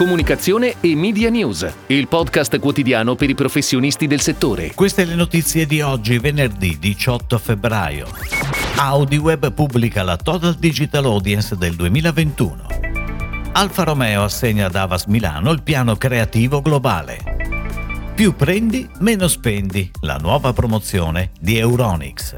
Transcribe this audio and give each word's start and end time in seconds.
comunicazione 0.00 0.76
e 0.80 0.96
media 0.96 1.28
news, 1.28 1.70
il 1.88 2.08
podcast 2.08 2.58
quotidiano 2.58 3.16
per 3.16 3.28
i 3.28 3.34
professionisti 3.34 4.06
del 4.06 4.22
settore. 4.22 4.72
Queste 4.74 5.04
le 5.04 5.14
notizie 5.14 5.66
di 5.66 5.82
oggi, 5.82 6.16
venerdì 6.16 6.78
18 6.78 7.36
febbraio. 7.36 8.06
AudiWeb 8.76 9.52
pubblica 9.52 10.02
la 10.02 10.16
Total 10.16 10.54
Digital 10.54 11.04
Audience 11.04 11.54
del 11.54 11.74
2021. 11.76 12.66
Alfa 13.52 13.82
Romeo 13.82 14.22
assegna 14.22 14.68
ad 14.68 14.74
Avas 14.74 15.04
Milano 15.04 15.50
il 15.50 15.60
piano 15.60 15.94
creativo 15.96 16.62
globale. 16.62 17.18
Più 18.14 18.34
prendi, 18.34 18.88
meno 19.00 19.28
spendi, 19.28 19.90
la 20.00 20.16
nuova 20.16 20.54
promozione 20.54 21.32
di 21.38 21.58
Euronix. 21.58 22.36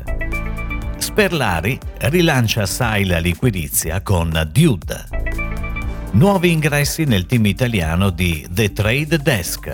Sperlari 0.97 1.79
rilancia 1.99 2.63
assai 2.63 3.05
la 3.05 3.21
liquidizia 3.21 4.01
con 4.01 4.49
Dude. 4.51 5.22
Nuovi 6.15 6.53
ingressi 6.53 7.05
nel 7.05 7.25
team 7.25 7.47
italiano 7.47 8.11
di 8.11 8.47
The 8.51 8.71
Trade 8.71 9.17
Desk. 9.17 9.73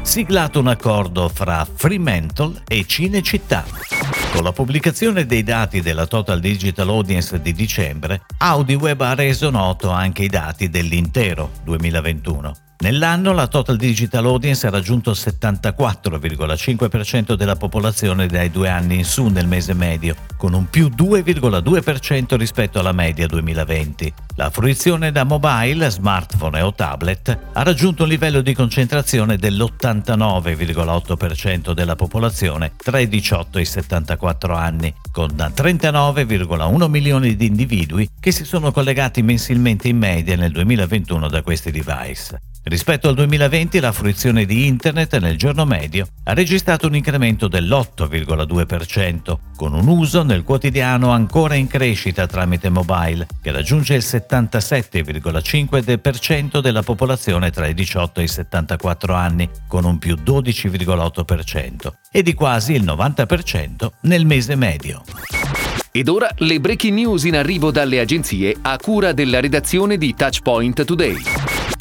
Siglato 0.00 0.58
un 0.58 0.68
accordo 0.68 1.28
fra 1.28 1.68
Fremantle 1.70 2.62
e 2.66 2.86
Cinecittà. 2.86 3.66
Con 4.32 4.42
la 4.42 4.52
pubblicazione 4.52 5.26
dei 5.26 5.42
dati 5.42 5.82
della 5.82 6.06
Total 6.06 6.40
Digital 6.40 6.88
Audience 6.88 7.38
di 7.42 7.52
dicembre, 7.52 8.22
AudiWeb 8.38 9.02
ha 9.02 9.14
reso 9.14 9.50
noto 9.50 9.90
anche 9.90 10.22
i 10.22 10.28
dati 10.28 10.70
dell'intero 10.70 11.50
2021. 11.62 12.54
Nell'anno 12.78 13.34
la 13.34 13.46
Total 13.46 13.76
Digital 13.76 14.24
Audience 14.24 14.66
ha 14.66 14.70
raggiunto 14.70 15.10
il 15.10 15.18
74,5% 15.20 17.34
della 17.34 17.56
popolazione 17.56 18.26
dai 18.26 18.50
due 18.50 18.70
anni 18.70 18.96
in 18.96 19.04
su 19.04 19.26
nel 19.26 19.46
mese 19.46 19.74
medio, 19.74 20.16
con 20.40 20.54
un 20.54 20.70
più 20.70 20.88
2,2% 20.88 22.36
rispetto 22.36 22.78
alla 22.78 22.92
media 22.92 23.26
2020. 23.26 24.10
La 24.36 24.48
fruizione 24.48 25.12
da 25.12 25.24
mobile, 25.24 25.90
smartphone 25.90 26.62
o 26.62 26.72
tablet 26.72 27.38
ha 27.52 27.62
raggiunto 27.62 28.04
un 28.04 28.08
livello 28.08 28.40
di 28.40 28.54
concentrazione 28.54 29.36
dell'89,8% 29.36 31.72
della 31.72 31.94
popolazione 31.94 32.72
tra 32.74 32.98
i 32.98 33.06
18 33.06 33.58
e 33.58 33.60
i 33.60 33.66
74 33.66 34.54
anni, 34.54 34.94
con 35.12 35.28
39,1 35.28 36.88
milioni 36.88 37.36
di 37.36 37.44
individui 37.44 38.08
che 38.18 38.32
si 38.32 38.46
sono 38.46 38.72
collegati 38.72 39.20
mensilmente 39.20 39.88
in 39.88 39.98
media 39.98 40.36
nel 40.36 40.52
2021 40.52 41.28
da 41.28 41.42
questi 41.42 41.70
device. 41.70 42.49
Rispetto 42.62 43.08
al 43.08 43.14
2020 43.14 43.80
la 43.80 43.90
fruizione 43.90 44.44
di 44.44 44.66
Internet 44.66 45.18
nel 45.18 45.38
giorno 45.38 45.64
medio 45.64 46.06
ha 46.24 46.34
registrato 46.34 46.88
un 46.88 46.94
incremento 46.94 47.48
dell'8,2%, 47.48 49.38
con 49.56 49.72
un 49.72 49.88
uso 49.88 50.22
nel 50.22 50.42
quotidiano 50.42 51.08
ancora 51.10 51.54
in 51.54 51.68
crescita 51.68 52.26
tramite 52.26 52.68
mobile, 52.68 53.26
che 53.40 53.50
raggiunge 53.50 53.94
il 53.94 54.04
77,5% 54.04 56.60
della 56.60 56.82
popolazione 56.82 57.50
tra 57.50 57.66
i 57.66 57.72
18 57.72 58.20
e 58.20 58.24
i 58.24 58.28
74 58.28 59.14
anni, 59.14 59.48
con 59.66 59.86
un 59.86 59.96
più 59.96 60.16
12,8%, 60.22 61.92
e 62.12 62.22
di 62.22 62.34
quasi 62.34 62.74
il 62.74 62.84
90% 62.84 63.88
nel 64.02 64.26
mese 64.26 64.54
medio. 64.54 65.02
Ed 65.92 66.08
ora 66.08 66.28
le 66.36 66.60
breaking 66.60 66.94
news 66.94 67.24
in 67.24 67.36
arrivo 67.36 67.70
dalle 67.70 68.00
agenzie 68.00 68.54
a 68.60 68.76
cura 68.76 69.12
della 69.12 69.40
redazione 69.40 69.96
di 69.96 70.14
Touchpoint 70.14 70.84
Today. 70.84 71.16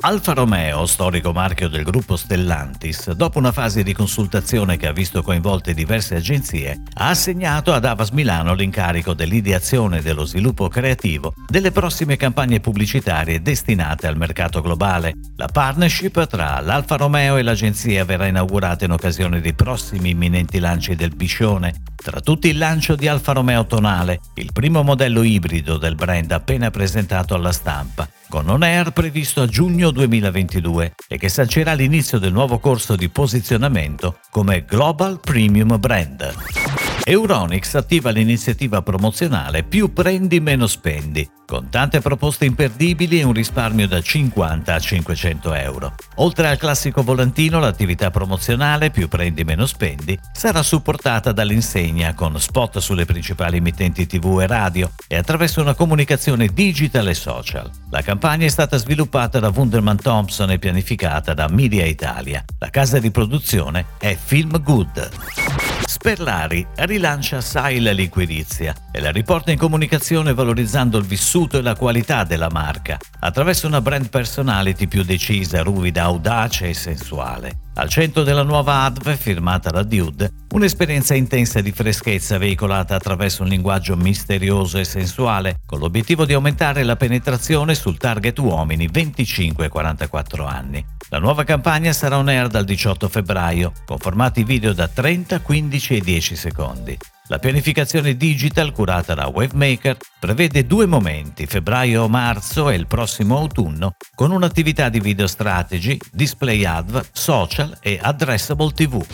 Alfa 0.01 0.31
Romeo, 0.31 0.85
storico 0.85 1.33
marchio 1.33 1.67
del 1.67 1.83
gruppo 1.83 2.15
Stellantis, 2.15 3.11
dopo 3.11 3.37
una 3.37 3.51
fase 3.51 3.83
di 3.83 3.91
consultazione 3.93 4.77
che 4.77 4.87
ha 4.87 4.93
visto 4.93 5.21
coinvolte 5.21 5.73
diverse 5.73 6.15
agenzie, 6.15 6.83
ha 6.93 7.09
assegnato 7.09 7.73
ad 7.73 7.83
Avas 7.83 8.11
Milano 8.11 8.53
l'incarico 8.53 9.13
dell'ideazione 9.13 9.97
e 9.97 10.01
dello 10.01 10.23
sviluppo 10.23 10.69
creativo 10.69 11.33
delle 11.47 11.71
prossime 11.71 12.15
campagne 12.15 12.61
pubblicitarie 12.61 13.41
destinate 13.41 14.07
al 14.07 14.15
mercato 14.15 14.61
globale. 14.61 15.15
La 15.35 15.47
partnership 15.47 16.27
tra 16.27 16.61
l'Alfa 16.61 16.95
Romeo 16.95 17.35
e 17.35 17.43
l'agenzia 17.43 18.05
verrà 18.05 18.27
inaugurata 18.27 18.85
in 18.85 18.91
occasione 18.91 19.41
dei 19.41 19.53
prossimi 19.53 20.11
imminenti 20.11 20.59
lanci 20.59 20.95
del 20.95 21.13
Biscione, 21.13 21.73
tra 22.01 22.21
tutti 22.21 22.47
il 22.47 22.57
lancio 22.57 22.95
di 22.95 23.09
Alfa 23.09 23.33
Romeo 23.33 23.65
Tonale, 23.65 24.21
il 24.35 24.51
primo 24.53 24.81
modello 24.81 25.23
ibrido 25.23 25.77
del 25.77 25.95
brand 25.95 26.31
appena 26.31 26.71
presentato 26.71 27.35
alla 27.35 27.51
stampa, 27.51 28.07
con 28.29 28.47
On 28.47 28.63
Air 28.63 28.91
previsto 28.91 29.41
a 29.41 29.47
giugno 29.47 29.88
2022 29.91 30.93
e 31.07 31.17
che 31.17 31.29
sancirà 31.29 31.73
l'inizio 31.73 32.19
del 32.19 32.31
nuovo 32.31 32.59
corso 32.59 32.95
di 32.95 33.09
posizionamento 33.09 34.19
come 34.29 34.65
Global 34.65 35.19
Premium 35.19 35.79
Brand. 35.79 36.88
Euronix 37.03 37.75
attiva 37.75 38.09
l'iniziativa 38.11 38.81
promozionale 38.81 39.63
Più 39.63 39.93
prendi 39.93 40.39
meno 40.39 40.67
spendi, 40.67 41.27
con 41.45 41.69
tante 41.69 42.01
proposte 42.01 42.45
imperdibili 42.45 43.19
e 43.19 43.23
un 43.23 43.33
risparmio 43.33 43.87
da 43.87 44.01
50 44.01 44.73
a 44.73 44.79
500 44.79 45.53
euro. 45.53 45.95
Oltre 46.15 46.47
al 46.47 46.57
classico 46.57 47.01
volantino, 47.01 47.59
l'attività 47.59 48.11
promozionale 48.11 48.91
Più 48.91 49.07
prendi 49.07 49.43
meno 49.43 49.65
spendi 49.65 50.17
sarà 50.31 50.61
supportata 50.61 51.31
dall'insegna 51.31 52.13
con 52.13 52.39
spot 52.39 52.79
sulle 52.79 53.05
principali 53.05 53.57
emittenti 53.57 54.05
TV 54.05 54.39
e 54.41 54.47
radio 54.47 54.91
e 55.07 55.15
attraverso 55.15 55.61
una 55.61 55.73
comunicazione 55.73 56.47
digital 56.47 57.07
e 57.07 57.13
social. 57.13 57.69
La 57.89 58.01
campagna 58.01 58.45
è 58.45 58.49
stata 58.49 58.77
sviluppata 58.77 59.39
da 59.39 59.51
Wunderman 59.53 60.01
Thompson 60.01 60.51
e 60.51 60.59
pianificata 60.59 61.33
da 61.33 61.47
Media 61.47 61.85
Italia. 61.85 62.43
La 62.59 62.69
casa 62.69 62.99
di 62.99 63.11
produzione 63.11 63.85
è 63.97 64.15
Film 64.15 64.61
Good. 64.61 65.68
Sperlari 66.01 66.65
rilancia 66.75 67.35
assai 67.35 67.81
la 67.81 67.91
liquidizia 67.91 68.73
e 68.89 69.01
la 69.01 69.11
riporta 69.11 69.51
in 69.51 69.57
comunicazione 69.57 70.33
valorizzando 70.33 70.97
il 70.97 71.03
vissuto 71.03 71.57
e 71.57 71.61
la 71.61 71.75
qualità 71.75 72.23
della 72.23 72.49
marca 72.49 72.97
attraverso 73.19 73.67
una 73.67 73.81
brand 73.81 74.07
personality 74.07 74.87
più 74.87 75.03
decisa, 75.03 75.61
ruvida, 75.61 76.03
audace 76.03 76.69
e 76.69 76.73
sensuale. 76.73 77.68
Al 77.79 77.87
centro 77.87 78.23
della 78.23 78.43
nuova 78.43 78.83
ADV, 78.83 79.15
firmata 79.15 79.69
da 79.69 79.83
Dude, 79.83 80.33
un'esperienza 80.51 81.15
intensa 81.15 81.61
di 81.61 81.71
freschezza 81.71 82.37
veicolata 82.37 82.93
attraverso 82.93 83.43
un 83.43 83.47
linguaggio 83.47 83.95
misterioso 83.95 84.77
e 84.77 84.83
sensuale, 84.83 85.61
con 85.65 85.79
l'obiettivo 85.79 86.25
di 86.25 86.33
aumentare 86.33 86.83
la 86.83 86.97
penetrazione 86.97 87.75
sul 87.75 87.97
target 87.97 88.37
uomini 88.39 88.89
25-44 88.89 90.45
anni. 90.45 90.85
La 91.07 91.19
nuova 91.19 91.45
campagna 91.45 91.93
sarà 91.93 92.17
on 92.17 92.27
air 92.27 92.49
dal 92.49 92.65
18 92.65 93.07
febbraio, 93.07 93.71
con 93.85 93.97
formati 93.97 94.43
video 94.43 94.73
da 94.73 94.89
30, 94.89 95.39
15 95.39 95.95
e 95.95 96.01
10 96.01 96.35
secondi. 96.35 96.97
La 97.31 97.37
pianificazione 97.37 98.17
digital 98.17 98.71
curata 98.71 99.13
da 99.13 99.27
Wavemaker 99.27 99.97
prevede 100.19 100.65
due 100.65 100.87
momenti, 100.87 101.45
febbraio-marzo 101.45 102.71
e 102.71 102.75
il 102.75 102.87
prossimo 102.87 103.37
autunno, 103.37 103.93
con 104.15 104.31
un'attività 104.31 104.89
di 104.89 104.99
video 104.99 105.27
strategy, 105.27 105.95
display 106.11 106.65
adv, 106.65 107.05
social 107.11 107.77
e 107.81 107.99
addressable 108.01 108.71
TV. 108.71 109.05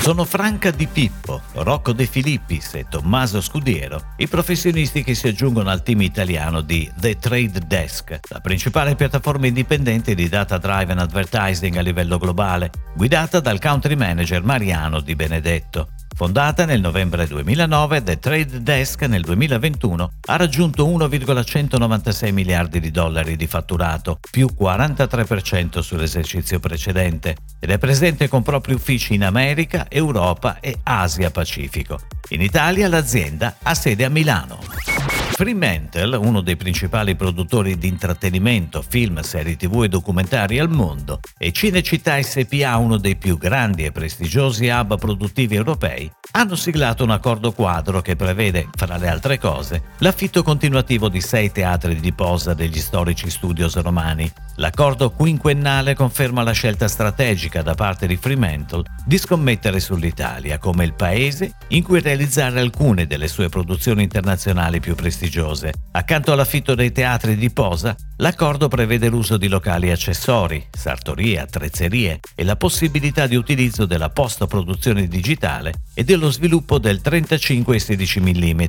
Sono 0.00 0.24
Franca 0.24 0.70
Di 0.70 0.86
Pippo, 0.86 1.42
Rocco 1.56 1.92
De 1.92 2.06
Filippis 2.06 2.72
e 2.72 2.86
Tommaso 2.88 3.42
Scudiero 3.42 4.14
i 4.16 4.28
professionisti 4.28 5.04
che 5.04 5.14
si 5.14 5.28
aggiungono 5.28 5.68
al 5.68 5.82
team 5.82 6.00
italiano 6.00 6.62
di 6.62 6.90
The 6.96 7.18
Trade 7.18 7.60
Desk, 7.66 8.18
la 8.30 8.40
principale 8.40 8.94
piattaforma 8.94 9.46
indipendente 9.46 10.14
di 10.14 10.26
data 10.26 10.56
driven 10.56 10.98
advertising 10.98 11.76
a 11.76 11.82
livello 11.82 12.16
globale, 12.16 12.70
guidata 12.96 13.40
dal 13.40 13.60
country 13.60 13.94
manager 13.94 14.42
Mariano 14.42 15.00
Di 15.00 15.14
Benedetto. 15.14 15.88
Fondata 16.14 16.66
nel 16.66 16.80
novembre 16.80 17.26
2009, 17.26 18.02
The 18.02 18.18
Trade 18.18 18.62
Desk 18.62 19.02
nel 19.06 19.22
2021 19.22 20.12
ha 20.26 20.36
raggiunto 20.36 20.86
1,196 20.86 22.32
miliardi 22.32 22.80
di 22.80 22.90
dollari 22.90 23.36
di 23.36 23.46
fatturato, 23.46 24.18
più 24.30 24.48
43% 24.58 25.80
sull'esercizio 25.80 26.60
precedente, 26.60 27.36
ed 27.58 27.70
è 27.70 27.78
presente 27.78 28.28
con 28.28 28.42
propri 28.42 28.74
uffici 28.74 29.14
in 29.14 29.24
America, 29.24 29.86
Europa 29.88 30.60
e 30.60 30.78
Asia 30.82 31.30
Pacifico. 31.30 31.98
In 32.28 32.42
Italia 32.42 32.88
l'azienda 32.88 33.56
ha 33.62 33.74
sede 33.74 34.04
a 34.04 34.10
Milano. 34.10 34.91
Fremantle, 35.32 36.16
uno 36.16 36.40
dei 36.42 36.56
principali 36.56 37.16
produttori 37.16 37.78
di 37.78 37.88
intrattenimento, 37.88 38.82
film, 38.82 39.20
serie 39.20 39.56
tv 39.56 39.84
e 39.84 39.88
documentari 39.88 40.58
al 40.58 40.68
mondo, 40.68 41.20
e 41.38 41.52
Cinecittà 41.52 42.22
SPA, 42.22 42.76
uno 42.76 42.98
dei 42.98 43.16
più 43.16 43.38
grandi 43.38 43.84
e 43.84 43.92
prestigiosi 43.92 44.68
hub 44.68 44.98
produttivi 44.98 45.56
europei, 45.56 46.10
hanno 46.32 46.54
siglato 46.54 47.04
un 47.04 47.10
accordo 47.10 47.52
quadro 47.52 48.00
che 48.00 48.16
prevede, 48.16 48.68
fra 48.74 48.96
le 48.96 49.08
altre 49.08 49.38
cose, 49.38 49.82
l'affitto 49.98 50.42
continuativo 50.42 51.08
di 51.08 51.20
sei 51.20 51.52
teatri 51.52 52.00
di 52.00 52.12
posa 52.12 52.54
degli 52.54 52.78
storici 52.78 53.28
studios 53.28 53.76
romani. 53.80 54.30
L'accordo 54.56 55.10
quinquennale 55.10 55.94
conferma 55.94 56.42
la 56.42 56.52
scelta 56.52 56.88
strategica 56.88 57.62
da 57.62 57.74
parte 57.74 58.06
di 58.06 58.16
Fremantle 58.16 58.84
di 59.04 59.18
scommettere 59.18 59.80
sull'Italia 59.80 60.58
come 60.58 60.84
il 60.84 60.94
paese 60.94 61.54
in 61.68 61.82
cui 61.82 62.00
realizzare 62.00 62.60
alcune 62.60 63.06
delle 63.06 63.28
sue 63.28 63.48
produzioni 63.48 64.02
internazionali 64.02 64.80
più 64.80 64.94
prestigiose. 64.94 65.72
Accanto 65.92 66.32
all'affitto 66.32 66.74
dei 66.74 66.92
teatri 66.92 67.36
di 67.36 67.50
posa, 67.50 67.94
L'accordo 68.16 68.68
prevede 68.68 69.08
l'uso 69.08 69.36
di 69.36 69.48
locali 69.48 69.90
accessori, 69.90 70.64
sartorie, 70.70 71.40
attrezzerie 71.40 72.20
e 72.34 72.44
la 72.44 72.56
possibilità 72.56 73.26
di 73.26 73.36
utilizzo 73.36 73.86
della 73.86 74.10
post-produzione 74.10 75.08
digitale 75.08 75.72
e 75.94 76.04
dello 76.04 76.30
sviluppo 76.30 76.78
del 76.78 77.00
35 77.00 77.74
e 77.74 77.78
16 77.78 78.20
mm, 78.20 78.62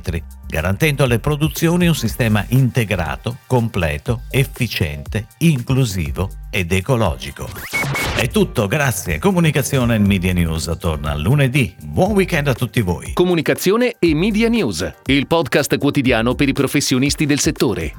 garantendo 0.48 1.04
alle 1.04 1.18
produzioni 1.18 1.86
un 1.86 1.94
sistema 1.94 2.44
integrato, 2.48 3.38
completo, 3.46 4.22
efficiente, 4.30 5.26
inclusivo 5.38 6.30
ed 6.50 6.72
ecologico. 6.72 7.48
È 8.16 8.28
tutto, 8.28 8.66
grazie. 8.66 9.18
Comunicazione 9.18 9.96
e 9.96 9.98
Media 9.98 10.32
News 10.32 10.74
torna 10.78 11.14
lunedì. 11.14 11.74
Buon 11.84 12.12
weekend 12.12 12.48
a 12.48 12.54
tutti 12.54 12.80
voi. 12.80 13.12
Comunicazione 13.12 13.96
e 13.98 14.14
Media 14.14 14.48
News, 14.48 14.90
il 15.06 15.26
podcast 15.26 15.76
quotidiano 15.78 16.34
per 16.34 16.48
i 16.48 16.52
professionisti 16.52 17.26
del 17.26 17.40
settore. 17.40 17.92